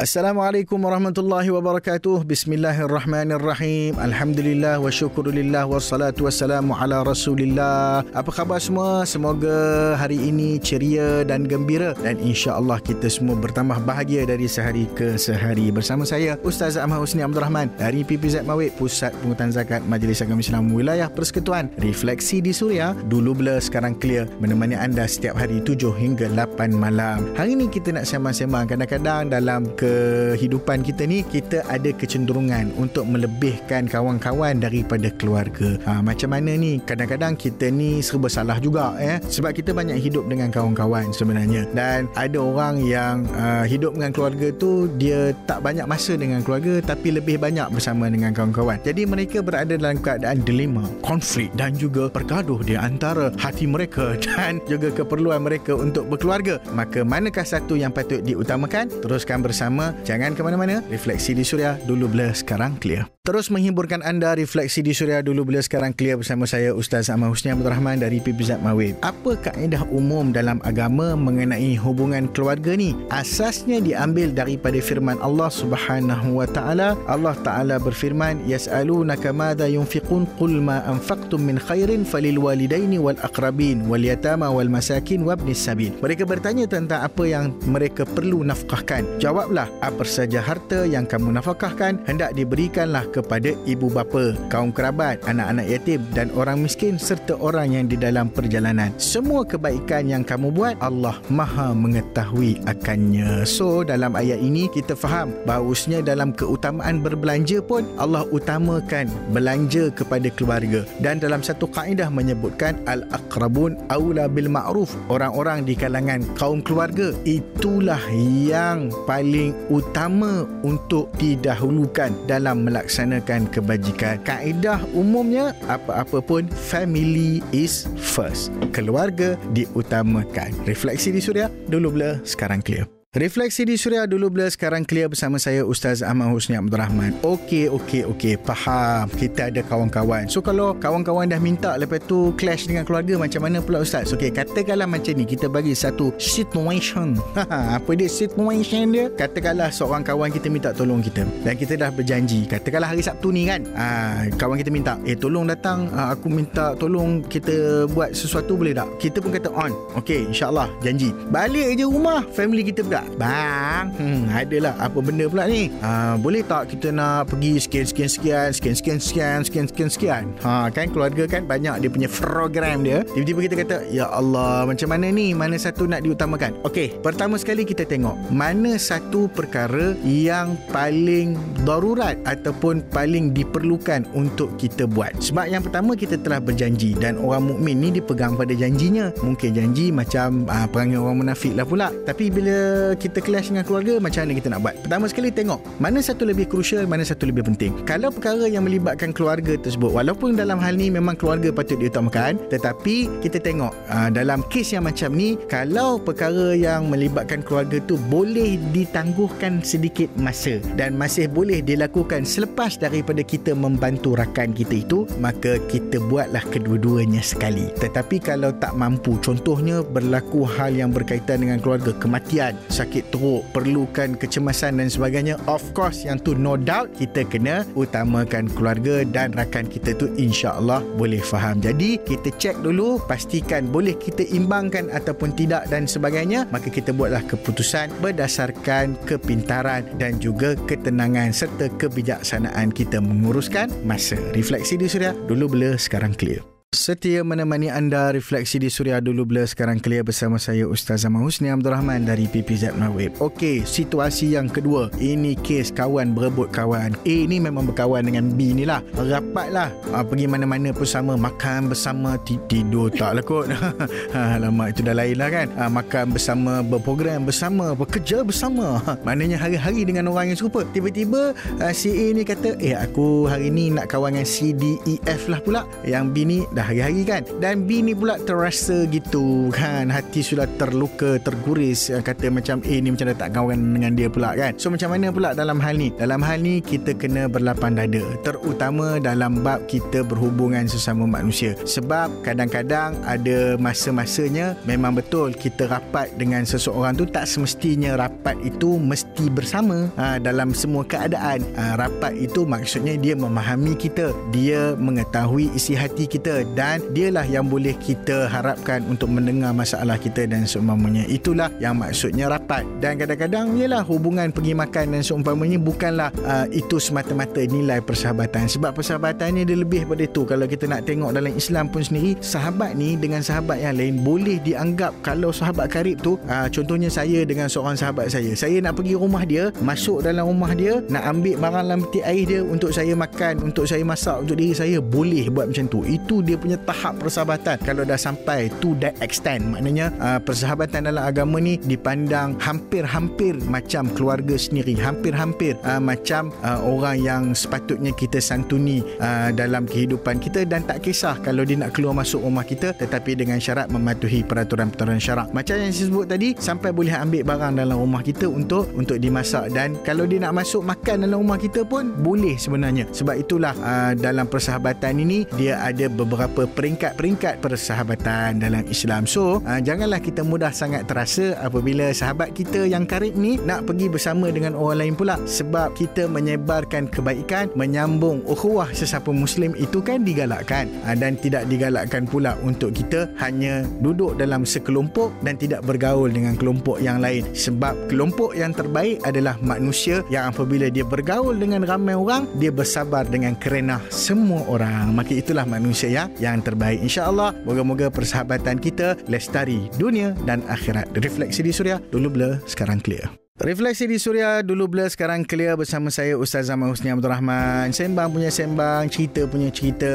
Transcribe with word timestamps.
Assalamualaikum 0.00 0.80
warahmatullahi 0.80 1.52
wabarakatuh. 1.52 2.24
Bismillahirrahmanirrahim. 2.24 4.00
Alhamdulillah 4.00 4.80
wa 4.80 4.88
syukurillah 4.88 5.68
wassalatu 5.68 6.24
wassalamu 6.24 6.72
ala 6.72 7.04
Rasulillah. 7.04 8.00
Apa 8.16 8.32
khabar 8.32 8.64
semua? 8.64 9.04
Semoga 9.04 9.52
hari 10.00 10.16
ini 10.16 10.56
ceria 10.56 11.20
dan 11.28 11.44
gembira 11.44 11.92
dan 12.00 12.16
insya-Allah 12.16 12.80
kita 12.80 13.12
semua 13.12 13.36
bertambah 13.36 13.76
bahagia 13.84 14.24
dari 14.24 14.48
sehari 14.48 14.88
ke 14.96 15.20
sehari. 15.20 15.68
Bersama 15.68 16.08
saya 16.08 16.40
Ustaz 16.48 16.80
Ahmad 16.80 17.04
Husni 17.04 17.20
Abdul 17.20 17.44
Rahman 17.44 17.68
dari 17.76 18.00
PPZ 18.00 18.48
Mawid 18.48 18.72
Pusat 18.80 19.12
Pungutan 19.20 19.52
Zakat 19.52 19.84
Majlis 19.84 20.24
Agama 20.24 20.40
Islam 20.40 20.72
Wilayah 20.72 21.12
Persekutuan. 21.12 21.68
Refleksi 21.76 22.40
di 22.40 22.56
Suria 22.56 22.96
dulu 23.12 23.36
blur 23.36 23.60
sekarang 23.60 24.00
clear 24.00 24.24
menemani 24.40 24.80
anda 24.80 25.04
setiap 25.04 25.36
hari 25.36 25.60
7 25.60 25.92
hingga 25.92 26.32
8 26.32 26.72
malam. 26.72 27.36
Hari 27.36 27.52
ini 27.52 27.68
kita 27.68 27.92
nak 27.92 28.08
sembang-sembang 28.08 28.64
kadang-kadang 28.64 29.28
dalam 29.28 29.68
ke 29.76 29.89
kehidupan 29.90 30.86
kita 30.86 31.02
ni 31.06 31.26
kita 31.26 31.66
ada 31.66 31.90
kecenderungan 31.90 32.70
untuk 32.78 33.06
melebihkan 33.06 33.90
kawan-kawan 33.90 34.62
daripada 34.62 35.10
keluarga. 35.18 35.74
Ha, 35.86 35.98
macam 36.04 36.30
mana 36.30 36.54
ni? 36.54 36.78
Kadang-kadang 36.82 37.34
kita 37.34 37.68
ni 37.72 37.98
serba 37.98 38.30
salah 38.30 38.58
juga 38.62 38.94
eh? 39.02 39.18
Sebab 39.18 39.50
kita 39.56 39.74
banyak 39.74 39.98
hidup 39.98 40.30
dengan 40.30 40.54
kawan-kawan 40.54 41.10
sebenarnya. 41.10 41.66
Dan 41.74 42.06
ada 42.14 42.38
orang 42.38 42.82
yang 42.84 43.26
uh, 43.34 43.66
hidup 43.66 43.96
dengan 43.98 44.12
keluarga 44.14 44.48
tu 44.54 44.86
dia 45.00 45.34
tak 45.46 45.64
banyak 45.64 45.86
masa 45.86 46.14
dengan 46.14 46.44
keluarga 46.44 46.78
tapi 46.84 47.16
lebih 47.16 47.40
banyak 47.40 47.66
bersama 47.72 48.06
dengan 48.06 48.30
kawan-kawan. 48.30 48.78
Jadi 48.86 49.02
mereka 49.06 49.42
berada 49.42 49.74
dalam 49.74 49.98
keadaan 49.98 50.44
dilema 50.44 50.84
konflik 51.02 51.50
dan 51.56 51.74
juga 51.74 52.06
pergaduh 52.12 52.60
di 52.62 52.76
antara 52.76 53.32
hati 53.40 53.66
mereka 53.66 54.14
dan 54.26 54.62
juga 54.68 54.92
keperluan 54.92 55.42
mereka 55.42 55.74
untuk 55.74 56.06
berkeluarga. 56.06 56.60
Maka 56.76 57.02
manakah 57.02 57.44
satu 57.44 57.74
yang 57.74 57.90
patut 57.90 58.20
diutamakan? 58.22 58.92
Teruskan 59.00 59.40
bersama 59.40 59.79
bersama. 59.80 60.04
Jangan 60.04 60.36
ke 60.36 60.40
mana-mana. 60.44 60.76
Refleksi 60.92 61.32
di 61.32 61.44
Suria 61.44 61.80
dulu 61.88 62.06
blur 62.12 62.36
sekarang 62.36 62.76
clear. 62.76 63.08
Terus 63.20 63.52
menghiburkan 63.52 64.00
anda 64.00 64.32
Refleksi 64.32 64.80
di 64.80 64.96
Suria 64.96 65.20
dulu 65.20 65.44
blur 65.44 65.60
sekarang 65.60 65.92
clear 65.92 66.16
bersama 66.16 66.48
saya 66.48 66.72
Ustaz 66.72 67.12
Ahmad 67.12 67.36
Husni 67.36 67.52
Abdul 67.52 67.68
Rahman 67.68 68.00
dari 68.00 68.16
PPZ 68.16 68.64
Mawib. 68.64 68.96
Apa 69.04 69.36
kaedah 69.36 69.84
umum 69.92 70.32
dalam 70.32 70.56
agama 70.64 71.12
mengenai 71.14 71.76
hubungan 71.76 72.32
keluarga 72.32 72.72
ni? 72.72 72.96
Asasnya 73.12 73.84
diambil 73.84 74.32
daripada 74.32 74.80
firman 74.80 75.20
Allah 75.20 75.52
Subhanahu 75.52 76.40
wa 76.40 76.48
taala. 76.48 76.96
Allah 77.06 77.36
taala 77.44 77.76
berfirman, 77.76 78.48
"Yas'alunaka 78.48 79.36
madza 79.36 79.68
yunfiqun 79.68 80.24
qul 80.40 80.64
ma 80.64 80.80
anfaqtum 80.88 81.44
min 81.44 81.60
khairin 81.60 82.08
falil 82.08 82.40
walidaini 82.40 82.96
wal 82.96 83.20
aqrabin 83.20 83.84
wal 83.84 84.00
yatama 84.00 84.48
wal 84.48 84.68
masakin 84.68 85.28
wabnis 85.28 85.60
sabil." 85.60 85.92
Mereka 86.00 86.24
bertanya 86.24 86.64
tentang 86.64 87.04
apa 87.04 87.28
yang 87.28 87.52
mereka 87.68 88.08
perlu 88.08 88.40
nafkahkan. 88.48 89.20
Jawablah, 89.20 89.59
apa 89.82 90.06
saja 90.06 90.38
harta 90.38 90.86
yang 90.86 91.08
kamu 91.08 91.36
nafkahkan 91.40 91.98
hendak 92.06 92.36
diberikanlah 92.36 93.04
kepada 93.10 93.52
ibu 93.66 93.90
bapa, 93.90 94.36
kaum 94.52 94.70
kerabat, 94.70 95.18
anak-anak 95.26 95.66
yatim 95.66 96.00
dan 96.14 96.30
orang 96.38 96.62
miskin 96.62 97.00
serta 97.00 97.34
orang 97.40 97.74
yang 97.74 97.86
di 97.90 97.96
dalam 97.98 98.30
perjalanan. 98.30 98.94
Semua 99.00 99.42
kebaikan 99.42 100.06
yang 100.06 100.22
kamu 100.22 100.54
buat 100.54 100.76
Allah 100.78 101.18
Maha 101.32 101.74
mengetahui 101.74 102.62
akannya. 102.68 103.42
So 103.48 103.82
dalam 103.82 104.14
ayat 104.14 104.38
ini 104.38 104.70
kita 104.70 104.94
faham 104.94 105.32
bahawasanya 105.48 106.04
dalam 106.04 106.30
keutamaan 106.36 107.02
berbelanja 107.02 107.58
pun 107.64 107.88
Allah 107.98 108.22
utamakan 108.30 109.10
belanja 109.34 109.88
kepada 109.90 110.28
keluarga 110.32 110.84
dan 111.00 111.18
dalam 111.18 111.40
satu 111.40 111.66
kaedah 111.66 112.12
menyebutkan 112.12 112.76
al-aqrabun 112.84 113.74
aula 113.88 114.28
bil 114.28 114.52
ma'ruf 114.52 114.92
orang-orang 115.08 115.64
di 115.64 115.74
kalangan 115.74 116.22
kaum 116.36 116.60
keluarga 116.60 117.10
itulah 117.24 118.00
yang 118.44 118.92
paling 119.08 119.49
utama 119.72 120.44
untuk 120.62 121.10
didahulukan 121.16 122.12
dalam 122.28 122.68
melaksanakan 122.68 123.48
kebajikan. 123.48 124.20
Kaedah 124.22 124.82
umumnya 124.92 125.56
apa-apa 125.66 126.20
pun 126.22 126.46
family 126.50 127.40
is 127.50 127.88
first. 127.96 128.52
Keluarga 128.76 129.34
diutamakan. 129.56 130.52
Refleksi 130.68 131.14
di 131.14 131.20
suria 131.22 131.48
dulu 131.70 131.94
blur 131.94 132.14
sekarang 132.22 132.60
clear. 132.60 132.99
Refleksi 133.10 133.66
di 133.66 133.74
Suria 133.74 134.06
dulu 134.06 134.30
bila 134.30 134.46
sekarang 134.46 134.86
clear 134.86 135.10
bersama 135.10 135.34
saya 135.34 135.66
Ustaz 135.66 135.98
Ahmad 135.98 136.30
Husni 136.30 136.54
Abdul 136.54 136.78
Rahman. 136.78 137.10
Okey, 137.26 137.66
okey, 137.66 138.06
okey. 138.06 138.38
Faham. 138.46 139.10
Kita 139.10 139.50
ada 139.50 139.66
kawan-kawan. 139.66 140.30
So 140.30 140.38
kalau 140.38 140.78
kawan-kawan 140.78 141.26
dah 141.26 141.42
minta 141.42 141.74
lepas 141.74 141.98
tu 142.06 142.30
clash 142.38 142.70
dengan 142.70 142.86
keluarga 142.86 143.18
macam 143.18 143.42
mana 143.42 143.58
pula 143.58 143.82
Ustaz? 143.82 144.14
Okey, 144.14 144.30
katakanlah 144.30 144.86
macam 144.86 145.10
ni. 145.18 145.26
Kita 145.26 145.50
bagi 145.50 145.74
satu 145.74 146.14
situation. 146.22 147.18
Apa 147.82 147.98
dia 147.98 148.06
situation 148.06 148.94
dia? 148.94 149.10
Katakanlah 149.10 149.74
seorang 149.74 150.06
kawan 150.06 150.30
kita 150.30 150.46
minta 150.46 150.70
tolong 150.70 151.02
kita. 151.02 151.26
Dan 151.42 151.58
kita 151.58 151.82
dah 151.82 151.90
berjanji. 151.90 152.46
Katakanlah 152.46 152.94
hari 152.94 153.02
Sabtu 153.02 153.34
ni 153.34 153.42
kan. 153.42 153.66
Ha, 153.74 154.30
kawan 154.38 154.54
kita 154.54 154.70
minta. 154.70 154.94
Eh, 155.02 155.18
tolong 155.18 155.50
datang. 155.50 155.90
Ha, 155.98 156.14
aku 156.14 156.30
minta 156.30 156.78
tolong 156.78 157.26
kita 157.26 157.90
buat 157.90 158.14
sesuatu 158.14 158.54
boleh 158.54 158.70
tak? 158.70 158.86
Kita 159.02 159.18
pun 159.18 159.34
kata 159.34 159.50
on. 159.50 159.74
Okey, 159.98 160.30
insyaAllah. 160.30 160.70
Janji. 160.86 161.10
Balik 161.34 161.74
je 161.74 161.90
rumah. 161.90 162.22
Family 162.38 162.62
kita 162.62 162.86
pula 162.86 162.99
tak? 163.00 163.06
Bang, 163.16 163.84
hmm, 163.96 164.22
adalah 164.28 164.74
apa 164.76 164.98
benda 165.00 165.24
pula 165.28 165.44
ni? 165.48 165.72
Ha, 165.80 166.20
boleh 166.20 166.44
tak 166.44 166.72
kita 166.76 166.92
nak 166.92 167.32
pergi 167.32 167.56
sekian-sekian-sekian, 167.64 168.48
sekian-sekian-sekian, 168.52 169.38
sekian-sekian-sekian? 169.48 170.24
Ha, 170.44 170.68
kan 170.68 170.92
keluarga 170.92 171.24
kan 171.24 171.48
banyak 171.48 171.84
dia 171.84 171.90
punya 171.90 172.08
program 172.10 172.84
dia. 172.84 173.04
Tiba-tiba 173.16 173.40
kita 173.48 173.54
kata, 173.64 173.76
Ya 173.88 174.06
Allah, 174.12 174.68
macam 174.68 174.88
mana 174.92 175.08
ni? 175.08 175.32
Mana 175.32 175.56
satu 175.56 175.88
nak 175.88 176.04
diutamakan? 176.04 176.60
Okey, 176.66 177.00
pertama 177.00 177.40
sekali 177.40 177.64
kita 177.64 177.88
tengok 177.88 178.16
mana 178.28 178.76
satu 178.76 179.26
perkara 179.32 179.96
yang 180.04 180.60
paling 180.68 181.38
darurat 181.64 182.16
ataupun 182.28 182.84
paling 182.92 183.32
diperlukan 183.32 184.04
untuk 184.12 184.52
kita 184.60 184.84
buat. 184.84 185.16
Sebab 185.22 185.48
yang 185.48 185.62
pertama 185.64 185.96
kita 185.96 186.20
telah 186.20 186.42
berjanji 186.42 186.92
dan 186.98 187.16
orang 187.20 187.54
mukmin 187.54 187.80
ni 187.80 187.88
dipegang 187.94 188.36
pada 188.36 188.52
janjinya. 188.52 189.12
Mungkin 189.22 189.50
janji 189.54 189.92
macam 189.94 190.44
uh, 190.48 190.66
perangai 190.68 190.98
orang 191.00 191.24
munafik 191.24 191.54
lah 191.54 191.64
pula. 191.64 191.88
Tapi 192.04 192.32
bila 192.32 192.89
kita 192.94 193.18
clash 193.22 193.52
dengan 193.52 193.64
keluarga 193.66 193.98
macam 193.98 194.26
mana 194.26 194.32
kita 194.36 194.48
nak 194.52 194.60
buat? 194.62 194.74
Pertama 194.86 195.04
sekali 195.10 195.28
tengok 195.32 195.60
mana 195.82 195.98
satu 196.02 196.22
lebih 196.28 196.46
crucial 196.50 196.84
mana 196.86 197.02
satu 197.06 197.28
lebih 197.28 197.46
penting. 197.46 197.72
Kalau 197.86 198.10
perkara 198.12 198.46
yang 198.46 198.66
melibatkan 198.66 199.10
keluarga 199.14 199.56
tersebut 199.58 199.90
walaupun 199.90 200.38
dalam 200.38 200.58
hal 200.58 200.76
ni 200.76 200.90
memang 200.92 201.14
keluarga 201.18 201.50
patut 201.50 201.78
diutamakan 201.78 202.38
tetapi 202.50 203.08
kita 203.24 203.38
tengok 203.42 203.72
ah, 203.90 204.08
dalam 204.12 204.44
kes 204.48 204.74
yang 204.74 204.86
macam 204.86 205.14
ni 205.14 205.36
kalau 205.48 205.98
perkara 206.00 206.54
yang 206.54 206.88
melibatkan 206.90 207.42
keluarga 207.44 207.82
tu 207.84 207.98
boleh 208.08 208.60
ditangguhkan 208.74 209.62
sedikit 209.64 210.08
masa 210.18 210.58
dan 210.74 210.94
masih 210.94 211.26
boleh 211.30 211.62
dilakukan 211.64 212.26
selepas 212.26 212.76
daripada 212.76 213.24
kita 213.24 213.52
membantu 213.56 214.14
rakan 214.18 214.52
kita 214.54 214.82
itu 214.82 215.06
maka 215.18 215.56
kita 215.68 216.02
buatlah 216.10 216.42
kedua-duanya 216.48 217.22
sekali. 217.22 217.70
Tetapi 217.78 218.16
kalau 218.22 218.50
tak 218.56 218.74
mampu 218.74 219.16
contohnya 219.22 219.82
berlaku 219.84 220.44
hal 220.44 220.74
yang 220.74 220.90
berkaitan 220.90 221.44
dengan 221.44 221.58
keluarga 221.62 221.94
kematian 221.96 222.56
sakit 222.80 223.12
teruk 223.12 223.44
perlukan 223.52 224.16
kecemasan 224.16 224.80
dan 224.80 224.88
sebagainya 224.88 225.36
of 225.44 225.60
course 225.76 226.08
yang 226.08 226.16
tu 226.16 226.32
no 226.32 226.56
doubt 226.56 226.88
kita 226.96 227.28
kena 227.28 227.68
utamakan 227.76 228.48
keluarga 228.56 229.04
dan 229.04 229.36
rakan 229.36 229.68
kita 229.68 229.92
tu 229.92 230.08
insya-Allah 230.16 230.80
boleh 230.96 231.20
faham. 231.20 231.60
Jadi 231.60 232.00
kita 232.00 232.32
cek 232.32 232.64
dulu 232.64 232.96
pastikan 233.04 233.68
boleh 233.68 233.92
kita 234.00 234.24
imbangkan 234.32 234.88
ataupun 234.88 235.36
tidak 235.36 235.68
dan 235.68 235.84
sebagainya 235.84 236.48
maka 236.48 236.72
kita 236.72 236.96
buatlah 236.96 237.20
keputusan 237.28 237.92
berdasarkan 238.00 238.96
kepintaran 239.04 239.84
dan 240.00 240.16
juga 240.16 240.56
ketenangan 240.64 241.36
serta 241.36 241.68
kebijaksanaan 241.76 242.72
kita 242.72 243.02
menguruskan 243.02 243.68
masa. 243.84 244.16
Refleksi 244.32 244.80
di 244.80 244.88
suria 244.88 245.12
dulu 245.28 245.52
bela 245.52 245.76
sekarang 245.76 246.16
clear 246.16 246.59
Setia 246.70 247.26
menemani 247.26 247.66
anda 247.66 248.14
refleksi 248.14 248.62
di 248.62 248.70
Suria 248.70 249.02
dulu 249.02 249.26
bila 249.26 249.42
sekarang 249.42 249.82
clear 249.82 250.06
bersama 250.06 250.38
saya 250.38 250.70
Ustaz 250.70 251.02
Zaman 251.02 251.26
Husni 251.26 251.50
Abdul 251.50 251.74
Rahman 251.74 252.06
dari 252.06 252.30
PPZ 252.30 252.78
Mawib. 252.78 253.18
Okey, 253.18 253.66
situasi 253.66 254.38
yang 254.38 254.46
kedua. 254.46 254.86
Ini 254.94 255.34
kes 255.42 255.74
kawan 255.74 256.14
berebut 256.14 256.54
kawan. 256.54 256.94
A 256.94 257.16
ni 257.26 257.42
memang 257.42 257.66
berkawan 257.66 258.06
dengan 258.06 258.30
B 258.38 258.54
ni 258.54 258.62
lah. 258.62 258.86
Rapatlah. 258.94 259.74
Ha, 259.90 260.06
pergi 260.06 260.30
mana-mana 260.30 260.70
pun 260.70 260.86
sama. 260.86 261.18
Makan 261.18 261.74
bersama. 261.74 262.14
Tidur 262.22 262.86
tak 262.94 263.18
lah 263.18 263.24
kot. 263.26 263.50
ha, 264.14 264.38
lama 264.38 264.70
itu 264.70 264.86
dah 264.86 264.94
lain 264.94 265.18
lah 265.18 265.26
kan. 265.26 265.50
Ha, 265.58 265.66
makan 265.66 266.14
bersama. 266.14 266.62
Berprogram 266.62 267.26
bersama. 267.26 267.74
Bekerja 267.74 268.22
bersama. 268.22 268.78
Ha, 268.86 268.94
maknanya 269.02 269.42
hari-hari 269.42 269.82
dengan 269.82 270.06
orang 270.14 270.30
yang 270.30 270.38
serupa. 270.38 270.62
Tiba-tiba 270.70 271.34
uh, 271.34 271.72
si 271.74 271.90
A 271.90 272.06
ni 272.14 272.22
kata, 272.22 272.62
eh 272.62 272.78
aku 272.78 273.26
hari 273.26 273.50
ni 273.50 273.74
nak 273.74 273.90
kawan 273.90 274.14
dengan 274.14 274.22
C, 274.22 274.54
D, 274.54 274.78
E, 274.86 275.02
F 275.10 275.26
lah 275.26 275.42
pula. 275.42 275.66
Yang 275.82 276.06
B 276.14 276.16
ni 276.22 276.38
dah 276.60 276.68
hari-hari 276.68 277.02
kan? 277.08 277.24
Dan 277.40 277.64
B 277.64 277.80
ni 277.80 277.96
pula 277.96 278.20
terasa 278.20 278.84
gitu 278.92 279.48
kan? 279.48 279.88
Hati 279.88 280.20
sudah 280.20 280.44
terluka 280.60 281.16
terguris. 281.24 281.88
Kata 281.88 282.28
macam 282.28 282.60
A 282.60 282.74
ni 282.76 282.92
macam 282.92 283.08
dah 283.08 283.16
tak 283.16 283.32
kawan 283.32 283.56
dengan 283.56 283.96
dia 283.96 284.12
pula 284.12 284.36
kan? 284.36 284.52
So 284.60 284.68
macam 284.68 284.92
mana 284.92 285.08
pula 285.08 285.32
dalam 285.32 285.56
hal 285.56 285.80
ni? 285.80 285.88
Dalam 285.96 286.20
hal 286.20 286.44
ni 286.44 286.60
kita 286.60 286.92
kena 286.92 287.32
berlapang 287.32 287.80
dada. 287.80 288.04
Terutama 288.20 289.00
dalam 289.00 289.40
bab 289.40 289.64
kita 289.72 290.04
berhubungan 290.04 290.68
sesama 290.68 291.08
manusia. 291.08 291.56
Sebab 291.64 292.12
kadang-kadang 292.20 293.00
ada 293.08 293.56
masa-masanya 293.56 294.52
memang 294.68 295.00
betul 295.00 295.32
kita 295.32 295.64
rapat 295.64 296.12
dengan 296.20 296.44
seseorang 296.44 296.92
tu 296.92 297.08
tak 297.08 297.24
semestinya 297.24 297.96
rapat 297.96 298.36
itu 298.44 298.76
mesti 298.76 299.32
bersama 299.32 299.88
ha, 299.96 300.20
dalam 300.20 300.52
semua 300.52 300.84
keadaan. 300.84 301.40
Ha, 301.56 301.80
rapat 301.80 302.12
itu 302.20 302.44
maksudnya 302.44 303.00
dia 303.00 303.16
memahami 303.16 303.72
kita. 303.78 304.12
Dia 304.34 304.76
mengetahui 304.76 305.54
isi 305.56 305.72
hati 305.72 306.04
kita 306.04 306.44
dan 306.54 306.82
dialah 306.90 307.26
yang 307.26 307.46
boleh 307.46 307.74
kita 307.78 308.26
harapkan 308.26 308.82
untuk 308.90 309.12
mendengar 309.12 309.54
masalah 309.54 309.94
kita 310.00 310.26
dan 310.26 310.46
seumpamanya. 310.48 311.06
Itulah 311.06 311.52
yang 311.62 311.78
maksudnya 311.78 312.26
rapat. 312.26 312.66
Dan 312.82 312.98
kadang-kadang 312.98 313.54
ialah 313.54 313.86
hubungan 313.86 314.34
pergi 314.34 314.52
makan 314.56 314.98
dan 314.98 315.02
seumpamanya 315.06 315.58
bukanlah 315.60 316.10
uh, 316.26 316.46
itu 316.50 316.82
semata-mata 316.82 317.38
nilai 317.46 317.78
persahabatan. 317.78 318.50
Sebab 318.50 318.74
persahabatan 318.74 319.38
ni 319.38 319.42
dia 319.46 319.58
lebih 319.58 319.86
daripada 319.86 320.02
itu. 320.06 320.22
Kalau 320.26 320.46
kita 320.50 320.64
nak 320.66 320.82
tengok 320.88 321.10
dalam 321.14 321.32
Islam 321.34 321.70
pun 321.70 321.82
sendiri 321.86 322.18
sahabat 322.18 322.74
ni 322.74 322.98
dengan 322.98 323.22
sahabat 323.22 323.62
yang 323.62 323.78
lain 323.78 324.02
boleh 324.02 324.42
dianggap 324.42 324.90
kalau 325.06 325.30
sahabat 325.30 325.70
karib 325.70 326.02
tu 326.02 326.18
uh, 326.26 326.48
contohnya 326.50 326.90
saya 326.90 327.22
dengan 327.22 327.46
seorang 327.46 327.78
sahabat 327.78 328.10
saya. 328.10 328.34
Saya 328.34 328.58
nak 328.58 328.80
pergi 328.80 328.98
rumah 328.98 329.22
dia 329.22 329.54
masuk 329.62 330.02
dalam 330.02 330.26
rumah 330.26 330.50
dia 330.56 330.82
nak 330.88 331.04
ambil 331.06 331.36
barang 331.38 331.64
dalam 331.68 331.80
peti 331.86 332.00
air 332.02 332.24
dia 332.26 332.40
untuk 332.42 332.72
saya 332.74 332.92
makan 332.96 333.52
untuk 333.52 333.68
saya 333.68 333.84
masak 333.84 334.16
untuk 334.24 334.36
diri 334.40 334.56
saya 334.56 334.78
boleh 334.80 335.28
buat 335.30 335.52
macam 335.52 335.66
tu. 335.68 335.84
Itu 335.86 336.24
dia 336.24 336.39
punya 336.40 336.56
tahap 336.64 336.96
persahabatan. 336.98 337.60
Kalau 337.60 337.84
dah 337.84 338.00
sampai 338.00 338.48
to 338.64 338.72
that 338.80 338.96
extent 339.04 339.44
maknanya 339.52 339.92
uh, 340.00 340.18
persahabatan 340.18 340.88
dalam 340.88 341.04
agama 341.04 341.36
ni 341.38 341.60
dipandang 341.60 342.40
hampir-hampir 342.40 343.36
macam 343.46 343.86
keluarga 343.92 344.34
sendiri. 344.40 344.74
Hampir-hampir 344.80 345.60
uh, 345.68 345.78
macam 345.78 346.32
uh, 346.40 346.64
orang 346.64 346.96
yang 347.04 347.22
sepatutnya 347.36 347.92
kita 347.92 348.18
santuni 348.18 348.80
uh, 348.98 349.28
dalam 349.36 349.68
kehidupan 349.68 350.22
kita 350.22 350.48
dan 350.48 350.64
tak 350.64 350.80
kisah 350.80 351.20
kalau 351.20 351.44
dia 351.44 351.60
nak 351.60 351.76
keluar 351.76 351.92
masuk 351.92 352.24
rumah 352.24 352.46
kita 352.46 352.72
tetapi 352.72 353.18
dengan 353.18 353.36
syarat 353.36 353.68
mematuhi 353.68 354.24
peraturan-peraturan 354.24 354.96
syarak. 354.96 355.28
Macam 355.36 355.60
yang 355.60 355.74
saya 355.74 355.86
sebut 355.92 356.06
tadi 356.08 356.32
sampai 356.38 356.70
boleh 356.72 356.94
ambil 356.96 357.22
barang 357.26 357.52
dalam 357.60 357.76
rumah 357.76 358.00
kita 358.00 358.30
untuk 358.30 358.70
untuk 358.78 358.96
dimasak 358.96 359.52
dan 359.52 359.76
kalau 359.84 360.08
dia 360.08 360.22
nak 360.22 360.40
masuk 360.40 360.62
makan 360.64 361.04
dalam 361.04 361.26
rumah 361.26 361.36
kita 361.36 361.66
pun 361.66 361.92
boleh 361.98 362.38
sebenarnya. 362.38 362.86
Sebab 362.94 363.18
itulah 363.18 363.52
uh, 363.60 363.92
dalam 363.98 364.30
persahabatan 364.30 365.02
ini 365.02 365.26
dia 365.34 365.58
ada 365.60 365.90
beberapa 365.90 366.29
peringkat-peringkat 366.34 367.42
persahabatan 367.42 368.40
dalam 368.40 368.64
Islam. 368.70 369.04
So 369.04 369.42
uh, 369.42 369.60
janganlah 369.60 369.98
kita 369.98 370.22
mudah 370.22 370.54
sangat 370.54 370.86
terasa 370.86 371.36
apabila 371.40 371.90
sahabat 371.90 372.32
kita 372.36 372.66
yang 372.66 372.86
karib 372.86 373.16
ni 373.18 373.36
nak 373.42 373.66
pergi 373.66 373.90
bersama 373.90 374.30
dengan 374.30 374.54
orang 374.54 374.86
lain 374.86 374.94
pula 374.94 375.18
sebab 375.26 375.74
kita 375.74 376.06
menyebarkan 376.06 376.86
kebaikan 376.90 377.50
menyambung 377.58 378.22
ukhuwah 378.28 378.70
sesama 378.70 379.10
muslim 379.10 379.56
itu 379.56 379.82
kan 379.82 380.06
digalakkan. 380.06 380.70
Uh, 380.86 380.96
dan 380.96 381.16
tidak 381.16 381.48
digalakkan 381.48 382.04
pula 382.04 382.36
untuk 382.44 382.76
kita 382.76 383.08
hanya 383.20 383.64
duduk 383.80 384.20
dalam 384.20 384.44
sekelompok 384.44 385.10
dan 385.24 385.40
tidak 385.40 385.64
bergaul 385.64 386.12
dengan 386.12 386.36
kelompok 386.36 386.78
yang 386.82 387.00
lain. 387.00 387.24
Sebab 387.32 387.88
kelompok 387.88 388.36
yang 388.36 388.52
terbaik 388.52 389.00
adalah 389.06 389.40
manusia 389.40 390.04
yang 390.12 390.30
apabila 390.30 390.68
dia 390.68 390.84
bergaul 390.84 391.34
dengan 391.36 391.64
ramai 391.64 391.96
orang 391.96 392.28
dia 392.36 392.52
bersabar 392.52 393.08
dengan 393.08 393.32
kerenah 393.36 393.80
semua 393.88 394.44
orang. 394.46 394.92
Maka 394.92 395.16
itulah 395.16 395.48
manusia 395.48 395.88
yang 395.88 396.12
yang 396.20 396.44
terbaik. 396.44 396.84
Insyaallah 396.84 397.32
moga-moga 397.48 397.88
persahabatan 397.88 398.60
kita 398.60 399.00
lestari 399.08 399.72
dunia 399.80 400.12
dan 400.28 400.44
akhirat. 400.46 400.92
Refleksi 401.00 401.40
di 401.40 401.50
suria 401.50 401.80
dulu 401.90 402.12
blur 402.12 402.32
sekarang 402.44 402.78
clear 402.78 403.10
Refleksi 403.40 403.88
di 403.88 403.96
Suria 403.96 404.44
dulu 404.44 404.68
blur 404.68 404.92
sekarang 404.92 405.24
clear 405.24 405.56
bersama 405.56 405.88
saya 405.88 406.12
Ustaz 406.12 406.52
Zaman 406.52 406.68
Husni 406.68 406.92
Abdul 406.92 407.08
Rahman. 407.08 407.72
Sembang 407.72 408.12
punya 408.12 408.28
sembang, 408.28 408.84
cerita 408.92 409.24
punya 409.24 409.48
cerita 409.48 409.88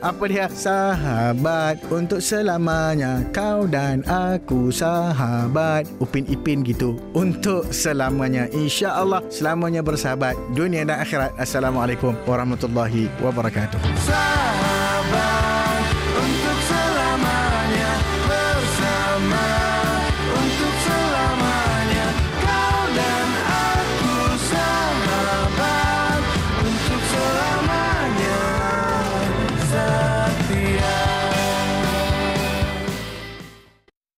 Apa 0.02 0.26
dia? 0.26 0.50
Sahabat 0.50 1.78
untuk 1.86 2.18
selamanya. 2.18 3.22
Kau 3.30 3.70
dan 3.70 4.02
aku 4.10 4.74
sahabat. 4.74 5.86
Upin 6.02 6.26
Ipin 6.26 6.66
gitu. 6.66 6.98
Untuk 7.14 7.70
selamanya. 7.70 8.50
Insya 8.50 8.98
Allah 8.98 9.22
selamanya 9.30 9.86
bersahabat. 9.86 10.34
Dunia 10.58 10.82
dan 10.82 10.98
akhirat. 10.98 11.30
Assalamualaikum 11.38 12.18
warahmatullahi 12.26 13.06
wabarakatuh. 13.22 13.83
Sahabat 13.84 14.83